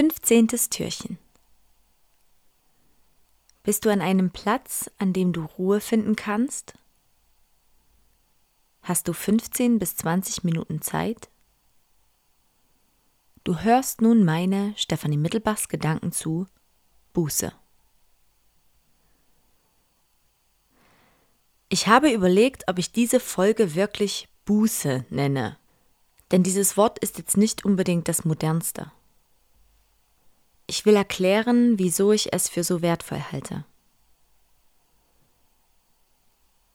[0.00, 1.18] Fünfzehntes Türchen.
[3.62, 6.72] Bist du an einem Platz, an dem du Ruhe finden kannst?
[8.80, 11.28] Hast du 15 bis 20 Minuten Zeit?
[13.44, 16.46] Du hörst nun meine, Stefanie Mittelbachs Gedanken zu
[17.12, 17.52] Buße.
[21.68, 25.58] Ich habe überlegt, ob ich diese Folge wirklich Buße nenne.
[26.30, 28.90] Denn dieses Wort ist jetzt nicht unbedingt das modernste.
[30.70, 33.64] Ich will erklären, wieso ich es für so wertvoll halte.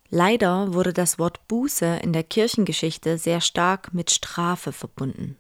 [0.10, 5.38] Leider wurde das Wort Buße in der Kirchengeschichte sehr stark mit Strafe verbunden.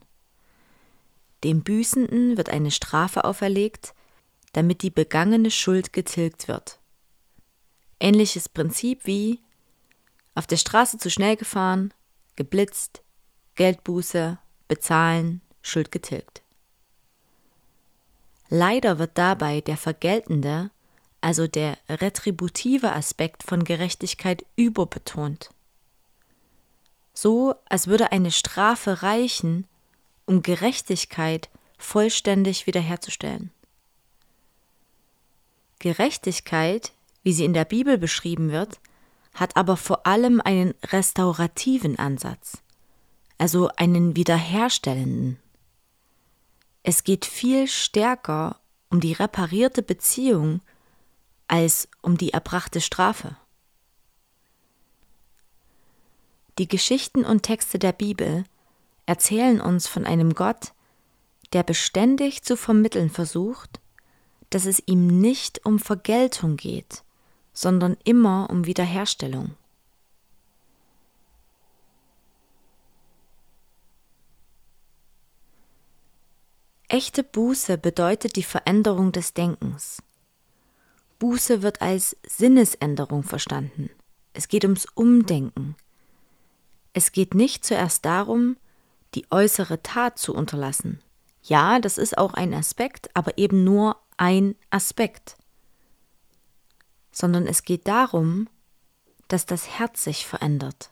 [1.43, 3.93] Dem Büßenden wird eine Strafe auferlegt,
[4.53, 6.79] damit die begangene Schuld getilgt wird.
[7.99, 9.41] Ähnliches Prinzip wie
[10.33, 11.93] auf der Straße zu schnell gefahren,
[12.37, 13.03] geblitzt,
[13.55, 16.44] Geldbuße, bezahlen, Schuld getilgt.
[18.57, 20.71] Leider wird dabei der vergeltende,
[21.19, 25.49] also der retributive Aspekt von Gerechtigkeit überbetont.
[27.13, 29.67] So, als würde eine Strafe reichen,
[30.25, 33.51] um Gerechtigkeit vollständig wiederherzustellen.
[35.79, 38.79] Gerechtigkeit, wie sie in der Bibel beschrieben wird,
[39.33, 42.59] hat aber vor allem einen restaurativen Ansatz,
[43.37, 45.39] also einen wiederherstellenden.
[46.87, 48.59] Es geht viel stärker
[48.91, 50.61] um die reparierte Beziehung
[51.47, 53.35] als um die erbrachte Strafe.
[56.59, 58.43] Die Geschichten und Texte der Bibel
[59.07, 60.73] erzählen uns von einem Gott,
[61.53, 63.79] der beständig zu vermitteln versucht,
[64.51, 67.03] dass es ihm nicht um Vergeltung geht,
[67.51, 69.55] sondern immer um Wiederherstellung.
[76.95, 80.01] Echte Buße bedeutet die Veränderung des Denkens.
[81.19, 83.89] Buße wird als Sinnesänderung verstanden.
[84.31, 85.75] Es geht ums Umdenken.
[86.93, 88.55] Es geht nicht zuerst darum,
[89.13, 91.01] die äußere Tat zu unterlassen.
[91.43, 95.35] Ja, das ist auch ein Aspekt, aber eben nur ein Aspekt
[97.11, 98.49] sondern es geht darum,
[99.29, 100.89] dass das Herz sich verändert.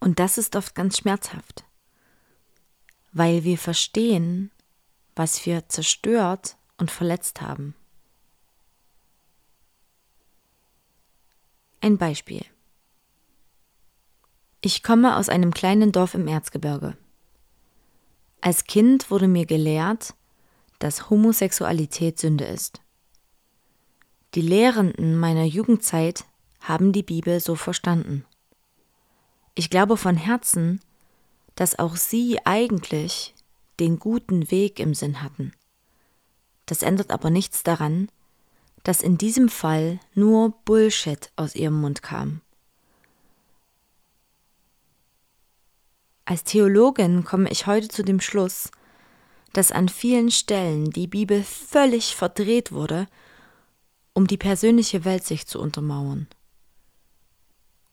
[0.00, 1.64] Und das ist oft ganz schmerzhaft,
[3.12, 4.50] weil wir verstehen,
[5.14, 7.74] was wir zerstört und verletzt haben.
[11.80, 12.44] Ein Beispiel.
[14.60, 16.96] Ich komme aus einem kleinen Dorf im Erzgebirge.
[18.40, 20.14] Als Kind wurde mir gelehrt,
[20.78, 22.80] dass Homosexualität Sünde ist.
[24.34, 26.24] Die Lehrenden meiner Jugendzeit
[26.60, 28.24] haben die Bibel so verstanden.
[29.54, 30.80] Ich glaube von Herzen,
[31.54, 33.34] dass auch sie eigentlich
[33.80, 35.52] den guten Weg im Sinn hatten.
[36.66, 38.08] Das ändert aber nichts daran,
[38.84, 42.40] dass in diesem Fall nur Bullshit aus ihrem Mund kam.
[46.24, 48.70] Als Theologin komme ich heute zu dem Schluss,
[49.52, 53.06] dass an vielen Stellen die Bibel völlig verdreht wurde
[54.14, 56.26] um die persönliche Weltsicht zu untermauern.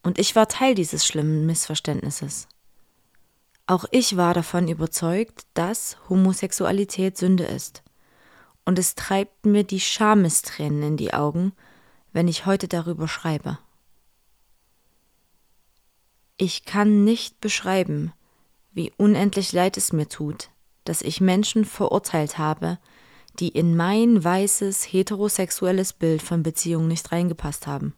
[0.04, 2.48] Und ich war Teil dieses schlimmen Missverständnisses.
[3.70, 7.84] Auch ich war davon überzeugt, dass Homosexualität Sünde ist.
[8.66, 11.54] Und es treibt mir die Schamestränen in die Augen,
[12.12, 13.60] wenn ich heute darüber schreibe.
[16.38, 18.12] Ich kann nicht beschreiben,
[18.72, 20.50] wie unendlich leid es mir tut,
[20.84, 22.80] dass ich Menschen verurteilt habe,
[23.38, 27.94] die in mein weißes heterosexuelles Bild von Beziehung nicht reingepasst haben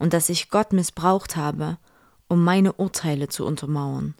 [0.00, 1.78] und dass ich Gott missbraucht habe,
[2.26, 4.16] um meine Urteile zu untermauern.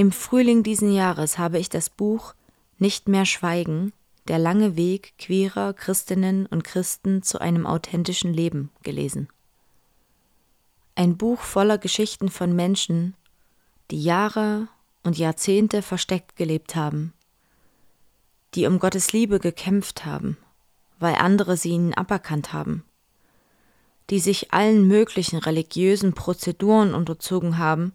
[0.00, 2.32] Im Frühling diesen Jahres habe ich das Buch
[2.78, 3.92] Nicht mehr Schweigen,
[4.28, 9.28] der lange Weg queerer Christinnen und Christen zu einem authentischen Leben gelesen.
[10.94, 13.12] Ein Buch voller Geschichten von Menschen,
[13.90, 14.68] die Jahre
[15.02, 17.12] und Jahrzehnte versteckt gelebt haben,
[18.54, 20.38] die um Gottes Liebe gekämpft haben,
[20.98, 22.84] weil andere sie ihnen aberkannt haben,
[24.08, 27.92] die sich allen möglichen religiösen Prozeduren unterzogen haben,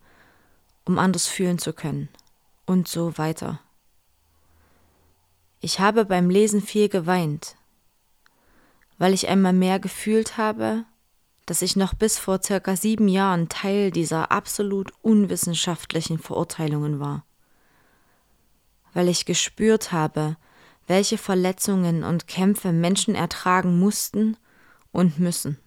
[0.85, 2.09] um anders fühlen zu können,
[2.65, 3.59] und so weiter.
[5.59, 7.55] Ich habe beim Lesen viel geweint,
[8.97, 10.85] weil ich einmal mehr gefühlt habe,
[11.45, 17.25] dass ich noch bis vor circa sieben Jahren Teil dieser absolut unwissenschaftlichen Verurteilungen war.
[18.93, 20.37] Weil ich gespürt habe,
[20.87, 24.37] welche Verletzungen und Kämpfe Menschen ertragen mussten
[24.91, 25.57] und müssen.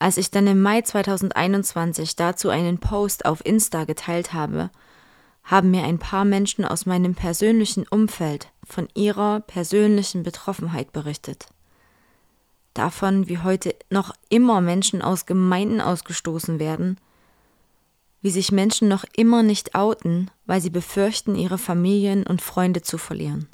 [0.00, 4.70] Als ich dann im Mai 2021 dazu einen Post auf Insta geteilt habe,
[5.44, 11.48] haben mir ein paar Menschen aus meinem persönlichen Umfeld von ihrer persönlichen Betroffenheit berichtet.
[12.72, 16.96] Davon, wie heute noch immer Menschen aus Gemeinden ausgestoßen werden,
[18.22, 22.96] wie sich Menschen noch immer nicht outen, weil sie befürchten, ihre Familien und Freunde zu
[22.96, 23.48] verlieren.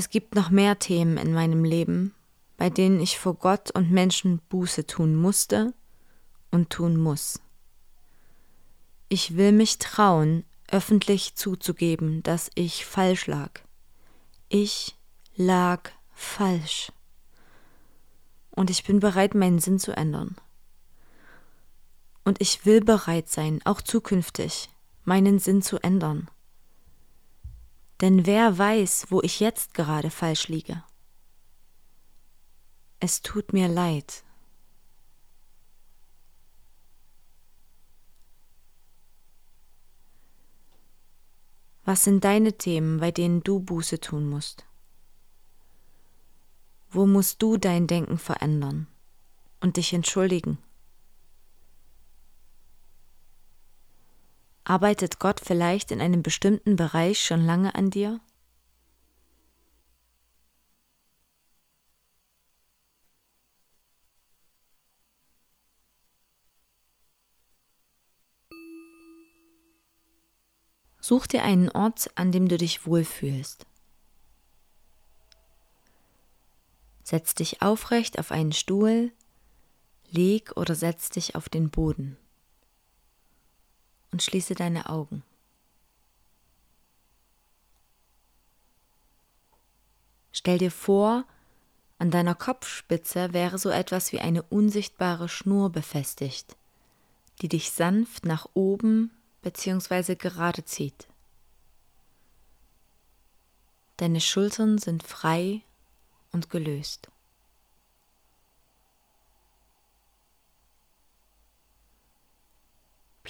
[0.00, 2.14] Es gibt noch mehr Themen in meinem Leben,
[2.56, 5.74] bei denen ich vor Gott und Menschen Buße tun musste
[6.50, 7.38] und tun muss.
[9.10, 13.60] Ich will mich trauen, öffentlich zuzugeben, dass ich falsch lag.
[14.48, 14.96] Ich
[15.36, 16.90] lag falsch.
[18.52, 20.34] Und ich bin bereit, meinen Sinn zu ändern.
[22.24, 24.70] Und ich will bereit sein, auch zukünftig,
[25.04, 26.30] meinen Sinn zu ändern.
[28.00, 30.82] Denn wer weiß, wo ich jetzt gerade falsch liege?
[32.98, 34.24] Es tut mir leid.
[41.84, 44.64] Was sind deine Themen, bei denen du Buße tun musst?
[46.90, 48.86] Wo musst du dein Denken verändern
[49.60, 50.58] und dich entschuldigen?
[54.70, 58.20] Arbeitet Gott vielleicht in einem bestimmten Bereich schon lange an dir?
[71.00, 73.66] Such dir einen Ort, an dem du dich wohlfühlst.
[77.02, 79.10] Setz dich aufrecht auf einen Stuhl,
[80.12, 82.16] leg oder setz dich auf den Boden
[84.12, 85.22] und schließe deine Augen.
[90.32, 91.24] Stell dir vor,
[91.98, 96.56] an deiner Kopfspitze wäre so etwas wie eine unsichtbare Schnur befestigt,
[97.42, 99.10] die dich sanft nach oben
[99.42, 100.14] bzw.
[100.14, 101.08] gerade zieht.
[103.98, 105.60] Deine Schultern sind frei
[106.32, 107.10] und gelöst.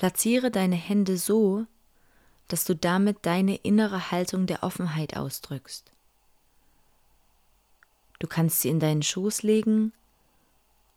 [0.01, 1.67] Platziere deine Hände so,
[2.49, 5.93] dass du damit deine innere Haltung der Offenheit ausdrückst.
[8.19, 9.93] Du kannst sie in deinen Schoß legen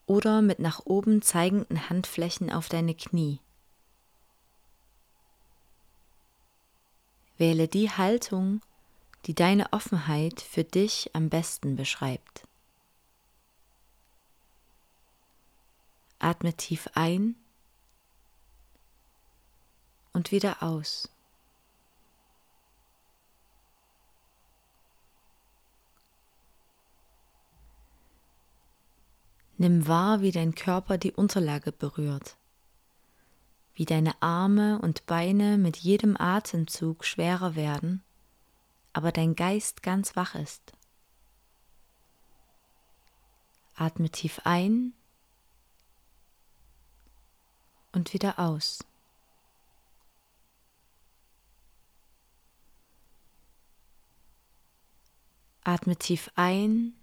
[0.05, 3.41] oder mit nach oben zeigenden Handflächen auf deine Knie.
[7.37, 8.61] Wähle die Haltung,
[9.25, 12.47] die deine Offenheit für dich am besten beschreibt.
[16.19, 17.35] Atme tief ein
[20.13, 21.09] und wieder aus.
[29.57, 32.35] Nimm wahr, wie dein Körper die Unterlage berührt,
[33.75, 38.03] wie deine Arme und Beine mit jedem Atemzug schwerer werden,
[38.93, 40.73] aber dein Geist ganz wach ist.
[43.75, 44.93] Atme tief ein
[47.91, 48.83] und wieder aus.
[55.65, 56.93] Atme tief ein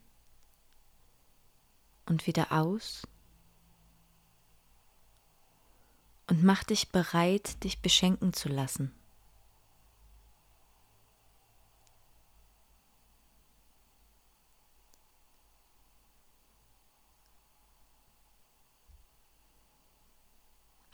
[2.07, 3.07] und wieder aus.
[6.29, 8.95] Und mach dich bereit, dich beschenken zu lassen.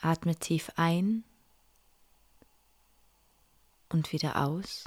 [0.00, 1.24] Atme tief ein
[3.88, 4.84] und wieder aus.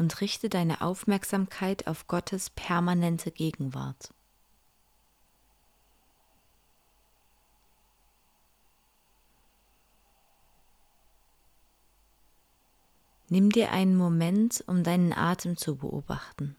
[0.00, 4.14] Und richte deine Aufmerksamkeit auf Gottes permanente Gegenwart.
[13.28, 16.56] Nimm dir einen Moment, um deinen Atem zu beobachten.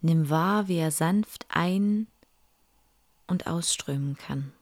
[0.00, 2.06] Nimm wahr, wie er sanft ein-
[3.26, 4.52] und ausströmen kann.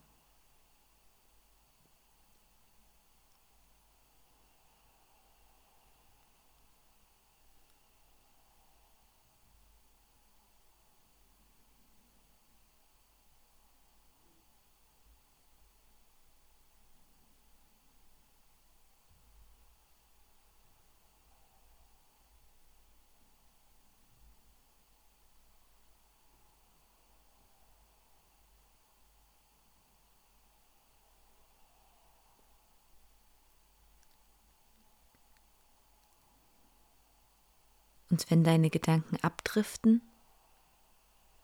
[38.10, 40.02] Und wenn deine Gedanken abdriften,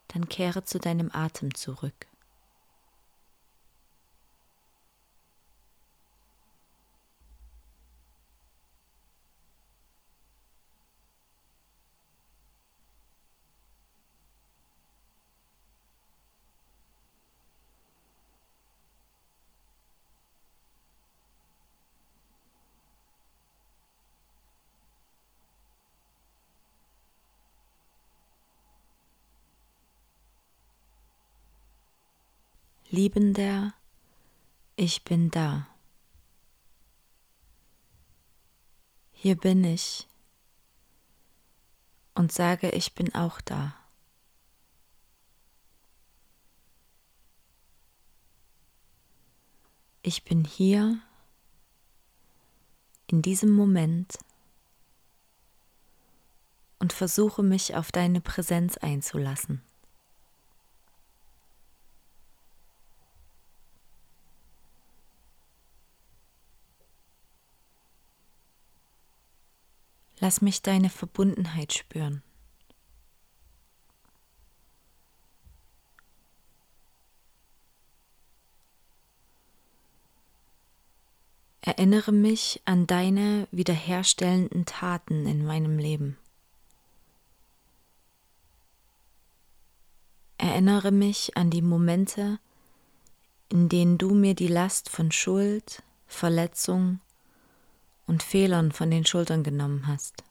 [0.09, 2.07] dann kehre zu deinem Atem zurück.
[32.89, 33.73] Liebender,
[34.77, 35.67] ich bin da.
[39.11, 40.07] Hier bin ich
[42.15, 43.75] und sage, ich bin auch da.
[50.01, 51.01] Ich bin hier
[53.07, 54.17] in diesem Moment
[56.79, 59.66] und versuche mich auf deine Präsenz einzulassen.
[70.27, 72.21] Lass mich deine Verbundenheit spüren.
[81.61, 86.17] Erinnere mich an deine wiederherstellenden Taten in meinem Leben.
[90.37, 92.37] Erinnere mich an die Momente,
[93.47, 96.99] in denen du mir die Last von Schuld, Verletzung
[98.07, 100.23] und Fehlern von den Schultern genommen hast.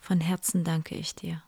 [0.00, 1.42] Von Herzen danke ich dir.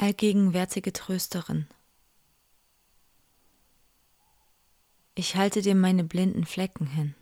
[0.00, 1.68] Allgegenwärtige Trösterin.
[5.14, 7.14] Ich halte dir meine blinden Flecken hin.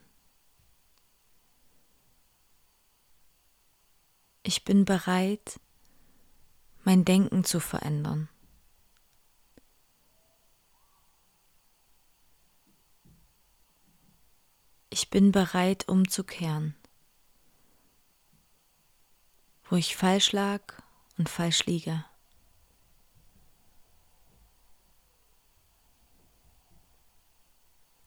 [4.44, 5.58] Ich bin bereit,
[6.84, 8.28] mein Denken zu verändern.
[14.90, 16.76] Ich bin bereit, umzukehren,
[19.68, 20.62] wo ich falsch lag
[21.16, 22.04] und falsch liege.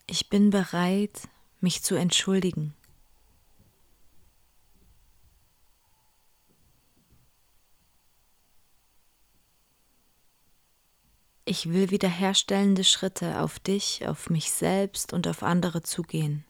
[0.06, 1.28] Ich bin bereit,
[1.60, 2.74] mich zu entschuldigen.
[11.44, 16.44] Ich will wiederherstellende Schritte auf dich, auf mich selbst und auf andere zugehen.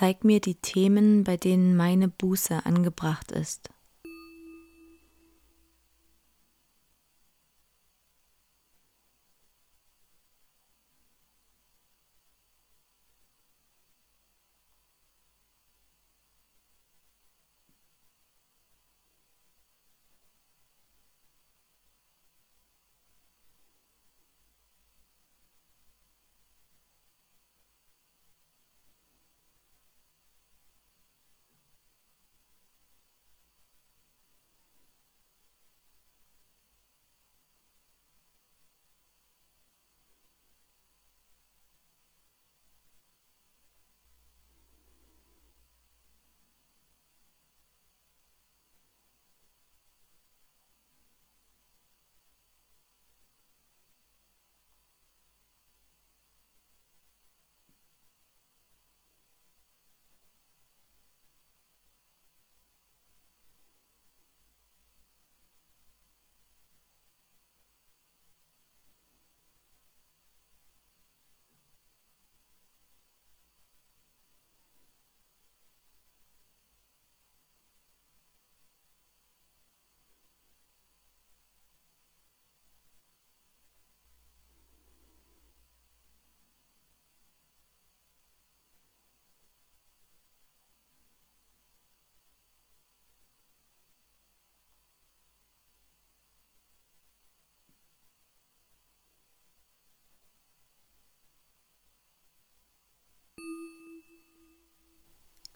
[0.00, 3.68] Zeig mir die Themen, bei denen meine Buße angebracht ist.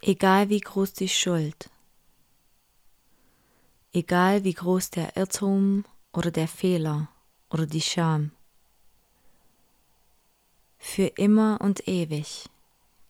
[0.06, 1.70] Egal wie groß die Schuld,
[3.94, 7.08] egal wie groß der Irrtum oder der Fehler
[7.48, 8.30] oder die Scham,
[10.76, 12.50] für immer und ewig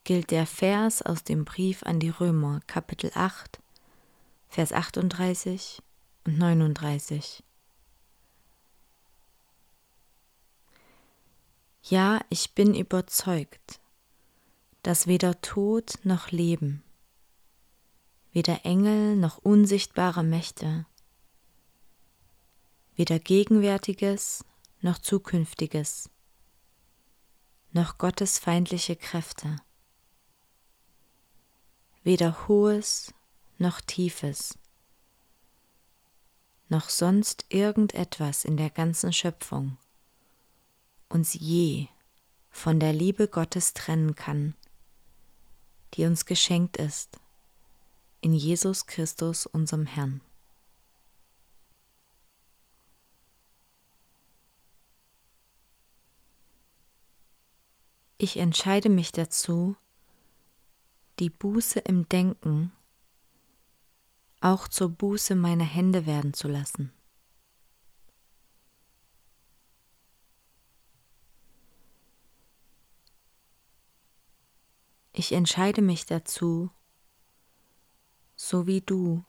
[0.05, 3.59] gilt der Vers aus dem Brief an die Römer, Kapitel 8,
[4.49, 5.83] Vers 38
[6.27, 7.43] und 39.
[11.83, 13.81] Ja, ich bin überzeugt,
[14.85, 16.84] dass weder Tod noch Leben,
[18.35, 20.87] weder Engel noch unsichtbare Mächte,
[22.97, 24.45] weder Gegenwärtiges
[24.81, 26.11] noch Zukünftiges,
[27.71, 29.57] noch Gottes feindliche Kräfte,
[32.03, 33.15] weder Hohes
[33.59, 34.59] noch Tiefes,
[36.69, 39.79] noch sonst irgendetwas in der ganzen Schöpfung
[41.09, 41.87] uns je
[42.51, 44.57] von der Liebe Gottes trennen kann,
[45.95, 47.21] die uns geschenkt ist
[48.25, 50.23] in Jesus Christus, unserem Herrn.
[58.17, 59.77] Ich entscheide mich dazu,
[61.19, 62.73] die Buße im Denken
[64.41, 66.95] auch zur Buße meiner Hände werden zu lassen.
[75.13, 76.71] Ich entscheide mich dazu,
[78.37, 79.25] so wie du,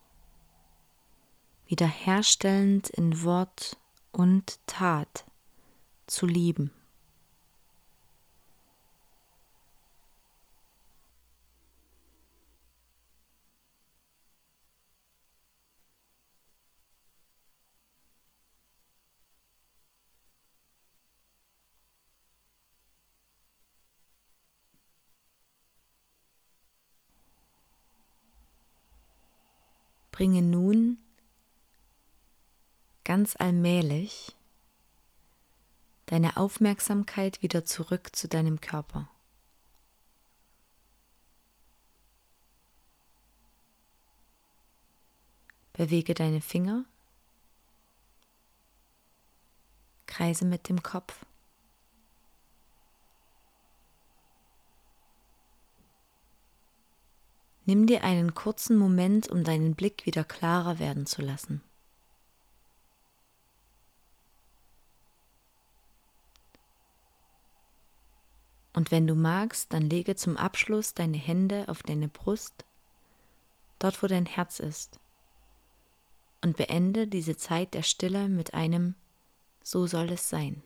[1.67, 3.77] wiederherstellend in Wort
[4.11, 5.25] und Tat
[6.07, 6.71] zu lieben.
[30.15, 30.97] Bringe nun
[33.04, 34.34] ganz allmählich
[36.06, 39.10] deine Aufmerksamkeit wieder zurück zu deinem Körper.
[45.73, 46.86] Bewege deine Finger,
[50.06, 51.25] kreise mit dem Kopf.
[57.65, 61.62] Nimm dir einen kurzen Moment, um deinen Blick wieder klarer werden zu lassen.
[68.73, 72.65] Und wenn du magst, dann lege zum Abschluss deine Hände auf deine Brust,
[73.80, 74.99] dort wo dein Herz ist,
[76.41, 78.95] und beende diese Zeit der Stille mit einem
[79.63, 80.62] So soll es sein.